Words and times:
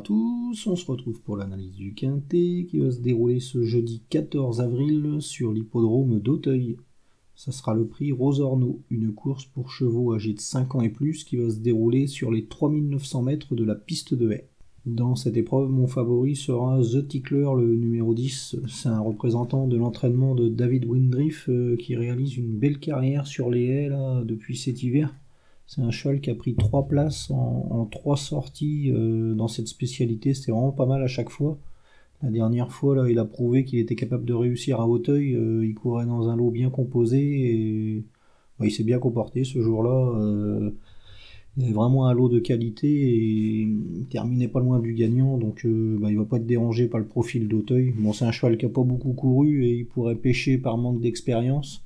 tous, 0.00 0.66
on 0.66 0.76
se 0.76 0.90
retrouve 0.90 1.20
pour 1.20 1.36
l'analyse 1.36 1.74
du 1.76 1.94
Quintet 1.94 2.66
qui 2.68 2.78
va 2.78 2.90
se 2.90 3.00
dérouler 3.00 3.40
ce 3.40 3.62
jeudi 3.62 4.02
14 4.10 4.60
avril 4.60 5.16
sur 5.20 5.52
l'hippodrome 5.52 6.18
d'Auteuil. 6.18 6.76
Ça 7.34 7.52
sera 7.52 7.74
le 7.74 7.86
prix 7.86 8.12
Rosorno, 8.12 8.80
une 8.90 9.12
course 9.12 9.44
pour 9.44 9.70
chevaux 9.70 10.14
âgés 10.14 10.34
de 10.34 10.40
5 10.40 10.74
ans 10.74 10.80
et 10.80 10.88
plus 10.88 11.24
qui 11.24 11.36
va 11.36 11.50
se 11.50 11.58
dérouler 11.58 12.06
sur 12.06 12.30
les 12.30 12.46
3900 12.46 13.22
mètres 13.22 13.54
de 13.54 13.64
la 13.64 13.74
piste 13.74 14.14
de 14.14 14.30
haie. 14.30 14.48
Dans 14.86 15.16
cette 15.16 15.36
épreuve, 15.36 15.70
mon 15.70 15.86
favori 15.86 16.34
sera 16.34 16.80
The 16.80 17.06
Tickler, 17.06 17.48
le 17.56 17.74
numéro 17.74 18.14
10. 18.14 18.56
C'est 18.68 18.88
un 18.88 19.00
représentant 19.00 19.66
de 19.66 19.76
l'entraînement 19.76 20.34
de 20.34 20.48
David 20.48 20.86
Windriff 20.86 21.48
euh, 21.48 21.76
qui 21.76 21.94
réalise 21.94 22.36
une 22.36 22.56
belle 22.56 22.78
carrière 22.78 23.26
sur 23.26 23.50
les 23.50 23.66
haies 23.66 23.90
depuis 24.24 24.56
cet 24.56 24.82
hiver. 24.82 25.14
C'est 25.68 25.82
un 25.82 25.90
cheval 25.90 26.22
qui 26.22 26.30
a 26.30 26.34
pris 26.34 26.54
trois 26.54 26.88
places 26.88 27.30
en, 27.30 27.86
trois 27.92 28.16
sorties 28.16 28.90
euh, 28.90 29.34
dans 29.34 29.48
cette 29.48 29.68
spécialité. 29.68 30.32
C'était 30.32 30.50
vraiment 30.50 30.72
pas 30.72 30.86
mal 30.86 31.02
à 31.02 31.06
chaque 31.06 31.28
fois. 31.28 31.58
La 32.22 32.30
dernière 32.30 32.72
fois, 32.72 32.96
là, 32.96 33.10
il 33.10 33.18
a 33.18 33.26
prouvé 33.26 33.64
qu'il 33.66 33.78
était 33.78 33.94
capable 33.94 34.24
de 34.24 34.32
réussir 34.32 34.80
à 34.80 34.88
Hauteuil. 34.88 35.34
Euh, 35.36 35.66
il 35.66 35.74
courait 35.74 36.06
dans 36.06 36.30
un 36.30 36.36
lot 36.36 36.50
bien 36.50 36.70
composé 36.70 37.18
et 37.18 38.04
bah, 38.58 38.64
il 38.64 38.70
s'est 38.70 38.82
bien 38.82 38.98
comporté 38.98 39.44
ce 39.44 39.60
jour-là. 39.60 40.18
Euh, 40.18 40.70
il 41.58 41.64
avait 41.64 41.74
vraiment 41.74 42.06
un 42.06 42.14
lot 42.14 42.30
de 42.30 42.38
qualité 42.38 42.88
et 42.88 43.60
il 43.60 44.06
terminait 44.10 44.48
pas 44.48 44.60
loin 44.60 44.78
du 44.78 44.94
gagnant, 44.94 45.36
donc 45.36 45.66
bah, 45.66 46.10
il 46.10 46.16
va 46.16 46.24
pas 46.24 46.38
être 46.38 46.46
dérangé 46.46 46.86
par 46.88 47.00
le 47.00 47.06
profil 47.06 47.46
d'Auteuil. 47.46 47.92
Bon, 47.98 48.14
c'est 48.14 48.24
un 48.24 48.32
cheval 48.32 48.56
qui 48.56 48.64
a 48.64 48.70
pas 48.70 48.84
beaucoup 48.84 49.12
couru 49.12 49.64
et 49.64 49.76
il 49.76 49.86
pourrait 49.86 50.14
pêcher 50.14 50.56
par 50.56 50.78
manque 50.78 51.00
d'expérience 51.00 51.82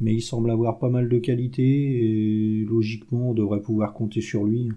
mais 0.00 0.14
il 0.14 0.22
semble 0.22 0.50
avoir 0.50 0.78
pas 0.78 0.90
mal 0.90 1.08
de 1.08 1.18
qualité 1.18 1.62
et 1.62 2.64
logiquement 2.64 3.30
on 3.30 3.34
devrait 3.34 3.62
pouvoir 3.62 3.92
compter 3.94 4.20
sur 4.20 4.44
lui. 4.44 4.70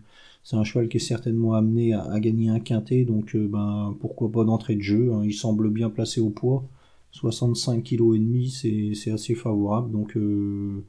C'est 0.44 0.56
un 0.56 0.64
cheval 0.64 0.88
qui 0.88 0.98
est 0.98 1.02
certainement 1.02 1.54
amené 1.56 1.94
à, 1.94 2.20
gagner 2.20 2.50
un 2.50 2.60
quintet, 2.60 3.04
donc 3.04 3.36
euh, 3.36 3.48
ben, 3.48 3.96
pourquoi 4.00 4.32
pas 4.32 4.46
d'entrée 4.46 4.76
de 4.76 4.82
jeu. 4.82 5.12
Hein. 5.14 5.24
Il 5.26 5.34
semble 5.34 5.70
bien 5.70 5.90
placé 5.90 6.22
au 6.22 6.30
poids. 6.30 6.64
65 7.12 7.84
kg 7.84 8.16
et 8.16 8.20
demi, 8.20 8.50
c'est 8.50 9.12
assez 9.12 9.36
favorable. 9.36 9.92
Donc 9.92 10.16
euh, 10.16 10.84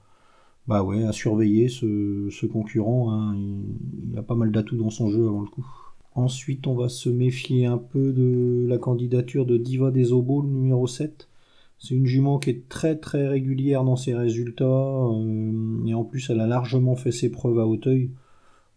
bah 0.68 0.84
ouais, 0.84 1.02
à 1.04 1.12
surveiller 1.12 1.68
ce, 1.68 2.46
concurrent. 2.46 3.10
Hein. 3.12 3.36
Il, 4.12 4.18
a 4.18 4.22
pas 4.22 4.34
mal 4.34 4.52
d'atouts 4.52 4.76
dans 4.76 4.90
son 4.90 5.10
jeu 5.10 5.26
avant 5.26 5.40
le 5.40 5.48
coup. 5.48 5.66
Ensuite, 6.14 6.66
on 6.66 6.74
va 6.74 6.88
se 6.88 7.08
méfier 7.08 7.66
un 7.66 7.78
peu 7.78 8.12
de 8.12 8.66
la 8.68 8.78
candidature 8.78 9.46
de 9.46 9.56
Diva 9.56 9.90
des 9.90 10.12
Obos, 10.12 10.42
numéro 10.42 10.86
7. 10.86 11.27
C'est 11.78 11.94
une 11.94 12.06
jument 12.06 12.38
qui 12.38 12.50
est 12.50 12.68
très 12.68 12.96
très 12.96 13.28
régulière 13.28 13.84
dans 13.84 13.96
ses 13.96 14.14
résultats 14.14 14.64
euh, 14.64 15.86
et 15.86 15.94
en 15.94 16.04
plus 16.04 16.28
elle 16.30 16.40
a 16.40 16.46
largement 16.46 16.96
fait 16.96 17.12
ses 17.12 17.30
preuves 17.30 17.58
à 17.60 17.66
Hauteuil. 17.66 18.10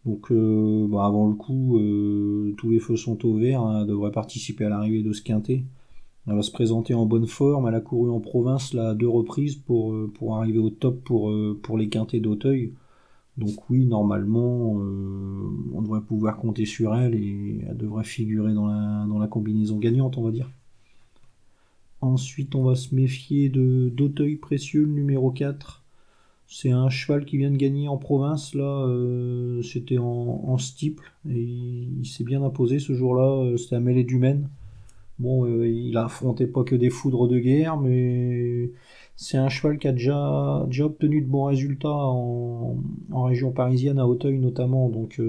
Donc 0.05 0.31
euh, 0.31 0.87
bah, 0.87 1.05
avant 1.05 1.27
le 1.27 1.35
coup, 1.35 1.79
euh, 1.79 2.53
tous 2.57 2.69
les 2.69 2.79
feux 2.79 2.95
sont 2.97 3.25
au 3.25 3.35
vert, 3.35 3.61
hein, 3.61 3.81
elle 3.81 3.87
devrait 3.87 4.11
participer 4.11 4.65
à 4.65 4.69
l'arrivée 4.69 5.03
de 5.03 5.13
ce 5.13 5.21
quintet. 5.23 5.63
Elle 6.27 6.35
va 6.35 6.43
se 6.43 6.51
présenter 6.51 6.93
en 6.93 7.05
bonne 7.07 7.27
forme, 7.27 7.67
elle 7.67 7.75
a 7.75 7.81
couru 7.81 8.11
en 8.11 8.19
province 8.19 8.73
là, 8.73 8.89
à 8.89 8.95
deux 8.95 9.09
reprises 9.09 9.55
pour, 9.55 9.95
arriver 10.35 10.59
au 10.59 10.69
top 10.69 11.03
pour, 11.03 11.77
les 11.77 11.89
quintets 11.89 12.19
d'Auteuil. 12.19 12.73
Donc 13.37 13.69
oui, 13.69 13.85
normalement, 13.85 14.73
on 14.73 15.81
devrait 15.81 16.01
pouvoir 16.01 16.37
compter 16.37 16.65
sur 16.65 16.95
elle 16.95 17.15
et 17.15 17.65
elle 17.67 17.77
devrait 17.77 18.03
figurer 18.03 18.53
dans 18.53 18.67
la 19.19 19.27
combinaison 19.27 19.79
gagnante, 19.79 20.17
on 20.17 20.23
va 20.23 20.31
dire. 20.31 20.51
Ensuite, 22.01 22.55
on 22.55 22.63
va 22.63 22.75
se 22.75 22.95
méfier 22.95 23.49
de 23.49 23.89
d'Auteuil 23.89 24.35
Précieux, 24.35 24.85
le 24.85 24.91
numéro 24.91 25.29
4. 25.31 25.83
C'est 26.47 26.71
un 26.71 26.89
cheval 26.89 27.25
qui 27.25 27.37
vient 27.37 27.51
de 27.51 27.57
gagner 27.57 27.87
en 27.87 27.97
province, 27.97 28.55
là, 28.55 28.85
euh, 28.87 29.61
c'était 29.61 29.99
en, 29.99 30.03
en, 30.03 30.57
steeple, 30.57 31.13
et 31.29 31.39
il, 31.39 32.05
s'est 32.05 32.25
bien 32.25 32.43
imposé 32.43 32.79
ce 32.79 32.93
jour-là, 32.93 33.45
euh, 33.45 33.57
c'était 33.57 33.75
à 33.77 33.79
mêlée 33.79 34.03
du 34.03 34.17
Maine. 34.17 34.49
Bon, 35.19 35.45
euh, 35.45 35.67
il 35.69 35.95
a 35.97 36.05
affronté 36.05 36.47
pas 36.47 36.63
que 36.63 36.75
des 36.75 36.89
foudres 36.89 37.27
de 37.27 37.39
guerre, 37.39 37.77
mais 37.77 38.71
c'est 39.15 39.37
un 39.37 39.49
cheval 39.49 39.77
qui 39.77 39.87
a 39.87 39.93
déjà, 39.93 40.65
déjà 40.67 40.85
obtenu 40.85 41.21
de 41.21 41.27
bons 41.27 41.45
résultats 41.45 41.89
en, 41.89 42.75
région 43.13 43.51
parisienne, 43.51 43.99
à 43.99 44.07
Auteuil 44.07 44.39
notamment, 44.39 44.89
donc 44.89 45.21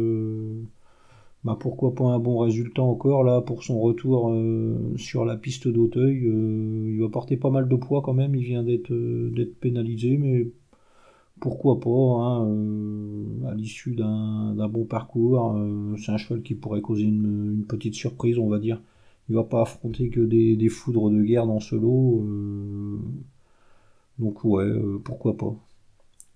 bah 1.44 1.56
pourquoi 1.58 1.94
pas 1.94 2.04
un 2.04 2.20
bon 2.20 2.38
résultat 2.38 2.82
encore 2.82 3.24
là 3.24 3.40
pour 3.40 3.64
son 3.64 3.80
retour 3.80 4.30
euh, 4.30 4.94
sur 4.96 5.24
la 5.24 5.36
piste 5.36 5.66
d'Auteuil. 5.66 6.24
Euh, 6.26 6.92
il 6.94 7.00
va 7.00 7.08
porter 7.08 7.36
pas 7.36 7.50
mal 7.50 7.68
de 7.68 7.76
poids 7.76 8.00
quand 8.02 8.14
même, 8.14 8.34
il 8.36 8.44
vient 8.44 8.62
d'être 8.62 8.92
euh, 8.92 9.54
pénalisé, 9.60 10.16
mais 10.18 10.48
pourquoi 11.40 11.80
pas 11.80 11.90
hein, 11.90 12.46
à 13.48 13.54
l'issue 13.54 13.94
d'un 13.94 14.68
bon 14.68 14.84
parcours. 14.84 15.58
c'est 15.98 16.12
un 16.12 16.16
cheval 16.16 16.42
qui 16.42 16.54
pourrait 16.54 16.82
causer 16.82 17.04
une, 17.04 17.64
petite 17.68 17.94
surprise, 17.94 18.38
on 18.38 18.48
va 18.48 18.58
dire. 18.60 18.80
Il 19.28 19.34
va 19.34 19.44
pas 19.44 19.62
affronter 19.62 20.10
que 20.10 20.20
des, 20.20 20.56
des 20.56 20.68
foudres 20.68 21.10
de 21.10 21.22
guerre 21.22 21.46
dans 21.46 21.60
ce 21.60 21.74
lot. 21.76 22.24
donc 24.18 24.44
ouais, 24.44 24.70
pourquoi 25.04 25.36
pas. 25.36 25.54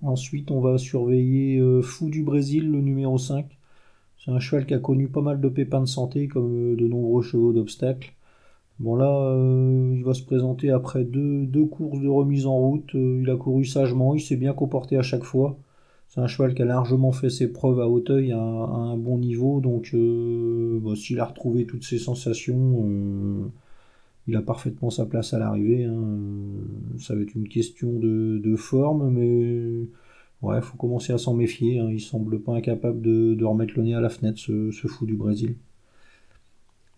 Ensuite, 0.02 0.50
on 0.50 0.60
va 0.60 0.78
surveiller 0.78 1.60
Fou 1.82 2.10
du 2.10 2.22
Brésil, 2.24 2.70
le 2.70 2.80
numéro 2.80 3.18
5. 3.18 3.55
C'est 4.26 4.32
un 4.32 4.40
cheval 4.40 4.66
qui 4.66 4.74
a 4.74 4.80
connu 4.80 5.08
pas 5.08 5.20
mal 5.20 5.40
de 5.40 5.48
pépins 5.48 5.80
de 5.80 5.86
santé, 5.86 6.26
comme 6.26 6.72
euh, 6.72 6.76
de 6.76 6.88
nombreux 6.88 7.22
chevaux 7.22 7.52
d'obstacles. 7.52 8.12
Bon 8.80 8.96
là, 8.96 9.08
euh, 9.08 9.94
il 9.96 10.04
va 10.04 10.14
se 10.14 10.22
présenter 10.24 10.70
après 10.70 11.04
deux, 11.04 11.64
courses 11.66 12.00
de 12.00 12.08
remise 12.08 12.46
en 12.46 12.56
route. 12.56 12.94
Euh, 12.96 13.20
il 13.22 13.30
a 13.30 13.36
couru 13.36 13.64
sagement, 13.64 14.14
il 14.14 14.20
s'est 14.20 14.36
bien 14.36 14.52
comporté 14.52 14.96
à 14.98 15.02
chaque 15.02 15.24
fois. 15.24 15.56
C'est 16.08 16.20
un 16.20 16.26
cheval 16.26 16.54
qui 16.54 16.62
a 16.62 16.64
largement 16.64 17.12
fait 17.12 17.30
ses 17.30 17.52
preuves 17.52 17.80
à 17.80 17.88
Hauteuil 17.88 18.32
à, 18.32 18.38
un 18.38 18.96
bon 18.96 19.18
niveau, 19.18 19.60
donc 19.60 19.94
bah, 19.94 20.96
s'il 20.96 21.20
a 21.20 21.24
retrouvé 21.26 21.66
toutes 21.66 21.84
ses 21.84 21.98
sensations, 21.98 23.50
il 24.28 24.36
a 24.36 24.42
parfaitement 24.42 24.90
sa 24.90 25.06
place 25.06 25.34
à 25.34 25.38
l'arrivée. 25.38 25.84
Hein. 25.84 26.18
Ça 26.98 27.14
va 27.14 27.22
être 27.22 27.34
une 27.34 27.48
question 27.48 27.92
de, 27.92 28.38
de 28.38 28.56
forme, 28.56 29.10
mais 29.10 29.88
Ouais, 30.46 30.60
faut 30.62 30.76
commencer 30.76 31.12
à 31.12 31.18
s'en 31.18 31.34
méfier. 31.34 31.80
Hein. 31.80 31.88
Il 31.90 32.00
semble 32.00 32.40
pas 32.40 32.52
incapable 32.54 33.00
de, 33.02 33.44
remettre 33.44 33.74
le 33.76 33.82
nez 33.82 33.94
à 33.94 34.00
la 34.00 34.08
fenêtre, 34.08 34.38
ce, 34.38 34.70
fou 34.86 35.04
du 35.04 35.14
Brésil. 35.14 35.56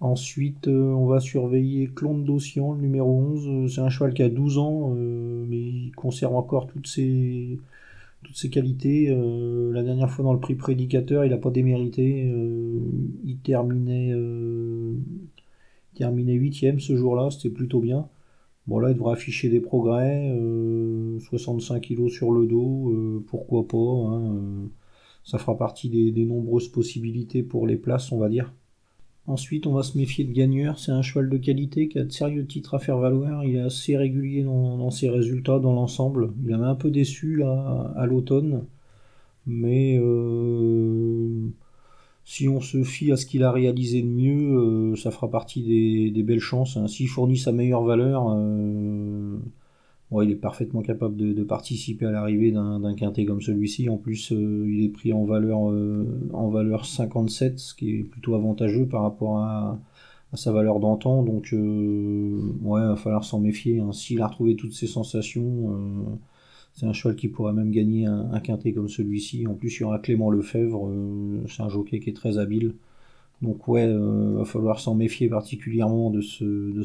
Ensuite, 0.00 0.69
euh, 0.69 0.92
on 0.92 1.06
va 1.06 1.19
surveiller 1.19 1.88
Clonde 1.88 2.25
d'Ossian, 2.25 2.75
le 2.75 2.82
numéro 2.82 3.10
11. 3.10 3.72
C'est 3.75 3.81
un 3.81 3.88
cheval 3.88 4.12
qui 4.12 4.22
a 4.22 4.28
12 4.28 4.58
ans, 4.58 4.94
euh, 4.94 5.47
mais 5.48 5.56
il 5.56 5.92
conserve 5.97 6.37
encore 6.37 6.66
toutes 6.66 6.87
ses, 6.87 7.58
qualités. 8.53 9.08
Euh, 9.10 9.72
la 9.72 9.82
dernière 9.82 10.10
fois 10.10 10.25
dans 10.25 10.34
le 10.34 10.41
prix 10.41 10.54
prédicateur, 10.54 11.25
il 11.25 11.31
n'a 11.31 11.38
pas 11.38 11.50
démérité. 11.50 12.31
il 13.25 13.38
terminait, 13.38 14.12
terminait 15.94 16.34
8 16.34 16.81
ce 16.81 16.97
jour-là, 16.97 17.31
c'était 17.31 17.48
plutôt 17.48 17.81
bien. 17.81 18.08
Bon 18.69 18.79
là, 18.81 18.91
il 18.91 18.97
devrait 18.97 19.15
afficher 19.15 19.49
des 19.49 19.61
progrès, 19.61 20.31
65 21.21 21.75
euh, 21.75 21.81
kg 21.81 22.09
sur 22.11 22.33
le 22.33 22.47
dos, 22.47 22.91
euh, 22.91 23.25
pourquoi 23.27 23.67
pas. 23.67 23.79
Hein, 23.79 24.37
euh, 24.37 24.67
ça 25.25 25.39
fera 25.39 25.56
partie 25.56 25.89
des, 25.89 26.27
nombreuses 26.27 26.69
possibilités 26.69 27.43
pour 27.43 27.67
les 27.67 27.77
places, 27.77 28.12
on 28.12 28.19
va 28.19 28.29
dire. 28.29 28.53
Ensuite, 29.27 29.67
on 29.67 29.73
va 29.73 29.83
se 29.83 29.97
méfier 29.97 30.25
de 30.25 30.33
Gagneur. 30.33 30.79
C'est 30.79 30.93
un 30.93 31.01
cheval 31.01 31.31
de 31.31 31.39
qualité 31.39 31.89
qui 31.89 31.99
a 31.99 32.05
de 32.05 32.11
sérieux 32.12 32.47
titres 32.47 32.75
à 32.75 32.79
faire 32.79 32.99
valoir. 32.99 33.43
Il 33.45 33.56
est 33.56 33.61
assez 33.61 33.97
régulier 33.97 34.43
dans, 34.43 34.91
ses 34.91 35.09
résultats 35.09 35.59
dans 35.61 35.73
l'ensemble. 35.73 36.33
Il 36.47 36.56
m'a 36.56 36.69
un 36.69 36.75
peu 36.75 36.91
déçu 36.91 37.37
là, 37.37 37.93
à 37.97 38.06
l'automne. 38.06 38.65
Mais 39.47 39.99
si 42.28 42.47
on 42.47 42.61
se 42.61 42.83
fie 42.83 43.11
à 43.11 43.16
ce 43.16 43.25
qu'il 43.25 43.43
a 43.43 43.50
réalisé 43.50 44.03
de 44.03 44.06
mieux, 44.06 44.93
euh, 44.93 44.97
ça 44.97 45.11
fera 45.11 45.31
partie 45.31 45.62
des, 45.62 46.22
belles 46.22 46.41
chances. 46.41 46.77
Hein. 46.77 46.87
S'il 46.87 47.09
fournit 47.09 47.39
sa 47.39 47.53
meilleure 47.53 47.84
valeur, 47.84 48.27
euh, 48.37 49.39
il 50.22 50.31
est 50.31 50.37
parfaitement 50.37 50.83
capable 50.83 51.17
de, 51.17 51.43
participer 51.43 52.05
à 52.05 52.11
l'arrivée 52.11 52.52
d'un 52.52 52.94
quintet 52.94 53.25
comme 53.25 53.41
celui-ci. 53.41 53.88
En 53.88 53.97
plus, 53.97 54.31
euh, 54.32 54.67
il 54.69 54.85
est 54.85 54.91
pris 54.91 55.14
en 55.14 55.25
valeur, 55.25 55.58
en 55.58 56.49
valeur 56.50 56.85
57, 56.85 57.58
ce 57.58 57.75
qui 57.75 58.00
est 58.00 58.02
plutôt 58.05 58.35
avantageux 58.35 58.87
par 58.87 59.05
rapport 59.05 59.38
à, 59.38 59.79
sa 60.35 60.52
valeur 60.52 60.81
d'antan. 60.81 61.23
Donc, 61.23 61.49
ouais, 61.52 62.81
il 62.82 62.88
va 62.88 62.97
falloir 62.97 63.25
s'en 63.25 63.41
méfier. 63.41 63.81
Hein. 63.81 63.93
S'il 63.93 64.20
a 64.20 64.26
retrouvé 64.26 64.55
toutes 64.55 64.75
ses 64.75 64.87
sensations 64.87 66.19
c'est 66.78 66.86
un 66.86 66.92
cheval 66.92 67.16
qui 67.16 67.26
pourrait 67.26 67.52
même 67.52 67.72
gagner 67.72 68.06
un, 68.06 68.38
quintet 68.38 68.72
comme 68.72 68.88
celui-ci. 68.88 69.48
En 69.48 69.54
plus, 69.54 69.76
il 69.76 69.80
y 69.80 69.84
aura 69.84 69.98
Clément 69.98 70.30
Lefebvre. 70.30 70.86
Euh, 70.88 71.44
c'est 71.48 71.62
un 71.62 71.69
jockey 71.69 71.98
qui 71.98 72.10
est 72.10 72.12
très 72.12 72.38
habile. 72.38 72.76
Donc 73.42 73.66
ouais, 73.66 73.82
il 73.82 73.90
euh, 73.90 74.36
va 74.38 74.44
falloir 74.44 74.78
s'en 74.78 74.94
méfier 74.94 75.28
particulièrement 75.28 76.10
de 76.10 76.20
ce, 76.20 76.44
de. 76.44 76.82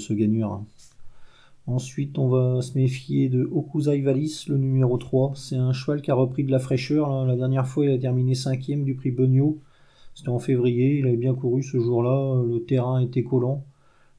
Ensuite, 1.68 2.18
on 2.18 2.28
va 2.28 2.64
se 2.64 2.76
méfier 2.76 3.30
de 3.30 3.48
Okuzai 3.52 4.02
Valis, 4.02 4.46
le 4.48 4.58
numéro 4.58 4.98
3. 4.98 5.34
C'est 5.36 5.58
un 5.58 5.74
cheval 5.74 6.02
qui 6.02 6.10
a 6.10 6.16
repris 6.16 6.44
de 6.44 6.50
la 6.50 6.60
fraîcheur. 6.60 7.26
La 7.28 7.36
dernière 7.36 7.68
fois, 7.68 7.86
il 7.86 7.92
a 7.92 7.98
terminé 8.00 8.34
5 8.34 8.66
du 8.84 8.96
prix 8.96 9.12
Beugnot. 9.12 9.60
C'était 10.16 10.30
en 10.30 10.40
février, 10.40 10.98
il 11.00 11.06
avait 11.08 11.18
bien 11.18 11.36
couru 11.36 11.62
ce 11.62 11.80
jour-là. 11.80 12.44
Le 12.44 12.64
terrain 12.64 13.00
était 13.00 13.24
collant. 13.24 13.64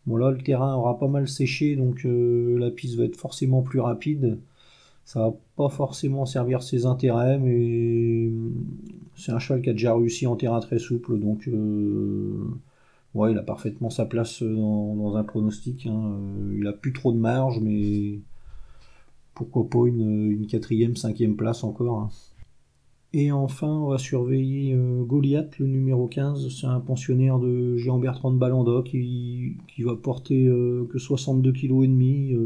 Bon 0.07 0.17
là, 0.17 0.31
le 0.31 0.39
terrain 0.39 0.75
aura 0.77 0.99
pas 1.01 1.09
mal 1.09 1.27
séché, 1.27 1.75
donc 1.75 2.05
euh, 2.05 2.59
la 2.61 2.71
piste 2.71 2.97
va 2.97 3.05
être 3.05 3.17
forcément 3.17 3.63
plus 3.63 3.81
rapide 3.81 4.39
ça 5.05 5.21
va 5.21 5.35
pas 5.57 5.69
forcément 5.69 6.27
servir 6.27 6.63
ses 6.63 6.87
intérêts, 6.87 7.39
mais 7.39 8.31
c'est 9.17 9.33
un 9.33 9.39
cheval 9.39 9.63
qui 9.63 9.71
a 9.71 9.73
déjà 9.73 9.95
réussi 9.95 10.27
en 10.27 10.37
terrain 10.37 10.61
très 10.61 10.79
souple, 10.79 11.19
donc 11.19 11.49
euh, 11.49 12.49
Ouais, 13.15 13.31
il 13.31 13.39
a 13.39 13.43
parfaitement 13.43 13.91
sa 13.91 14.07
place 14.07 14.43
dans, 14.43 15.17
un 15.17 15.25
pronostic. 15.25 15.87
Hein. 15.87 16.19
Il 16.59 16.67
a 16.67 16.73
plus 16.73 16.93
trop 16.93 17.13
de 17.13 17.19
marge, 17.19 17.61
mais 17.61 18.19
pourquoi 19.35 19.69
pas 19.69 19.87
une, 19.87 20.47
quatrième, 20.49 20.97
cinquième 20.97 21.37
place 21.37 21.63
encore. 21.63 22.01
Hein. 22.01 22.09
Et 23.13 23.31
enfin, 23.31 23.69
on 23.69 23.89
va 23.91 23.99
surveiller 23.99 24.75
euh, 24.75 25.05
Goliath, 25.05 25.61
le 25.61 25.67
numéro 25.67 26.09
15. 26.09 26.49
C'est 26.49 26.67
un 26.67 26.81
pensionnaire 26.81 27.39
de 27.39 27.77
Jean-Bertrand 27.77 28.33
de 28.33 28.39
Balanda 28.39 28.83
qui, 28.85 29.57
va 29.79 29.95
porter 29.95 30.47
euh, 30.49 30.89
que 30.91 30.99
62 30.99 31.53
kg 31.53 31.85
et. 31.85 32.37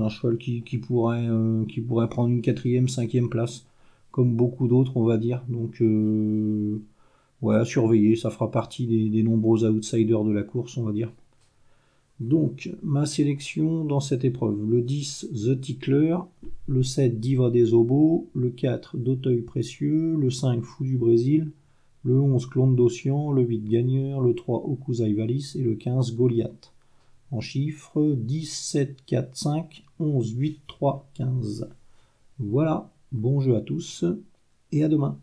Euh, 0.00 0.04
un 0.04 0.08
cheval 0.08 0.38
qui, 0.38 0.60
pourrait, 0.78 1.28
qui 1.68 1.80
pourrait 1.80 2.08
prendre 2.08 2.30
une 2.30 2.42
quatrième, 2.42 2.88
cinquième 2.88 3.28
place, 3.28 3.66
comme 4.10 4.34
beaucoup 4.34 4.68
d'autres, 4.68 4.96
on 4.96 5.04
va 5.04 5.18
dire. 5.18 5.42
Donc, 5.48 5.82
ouais, 7.42 7.56
à 7.56 7.64
surveiller. 7.64 8.16
Ça 8.16 8.30
fera 8.30 8.50
partie 8.50 8.86
des, 8.86 9.22
nombreux 9.22 9.64
outsiders 9.64 10.24
de 10.24 10.32
la 10.32 10.42
course, 10.42 10.76
on 10.76 10.84
va 10.84 10.92
dire. 10.92 11.10
Donc, 12.20 12.70
ma 12.82 13.06
sélection 13.06 13.84
dans 13.84 14.00
cette 14.00 14.26
épreuve, 14.26 14.58
le 14.70 14.82
10, 14.82 15.28
The 15.32 15.58
Tickler, 15.58 16.18
le 16.66 16.82
7, 16.82 17.18
Diva 17.18 17.50
des 17.50 17.72
Obos, 17.72 18.28
le 18.34 18.50
4, 18.50 18.98
D'Auteuil 18.98 19.40
Précieux, 19.40 20.16
le 20.16 20.30
5, 20.30 20.62
Fou 20.62 20.84
du 20.84 20.98
Brésil, 20.98 21.50
le 22.04 22.20
11, 22.20 22.44
Clone 22.46 22.76
d'Ocean, 22.76 23.32
le 23.32 23.42
8, 23.42 23.68
Gagneur, 23.70 24.20
le 24.20 24.34
3, 24.34 24.64
Okuzai 24.66 25.14
Valis 25.14 25.54
et 25.58 25.62
le 25.62 25.74
15, 25.74 26.14
Goliath. 26.14 26.72
En 27.30 27.40
chiffres, 27.40 28.14
10, 28.16 28.46
7, 28.46 29.04
4, 29.04 29.36
5, 29.36 29.84
11, 30.00 30.32
8, 30.32 30.60
3, 30.66 31.08
15. 31.14 31.68
Voilà, 32.40 32.90
bon 33.12 33.40
jeu 33.40 33.56
à 33.56 33.60
tous 33.60 34.04
et 34.72 34.82
à 34.82 34.88
demain. 34.88 35.20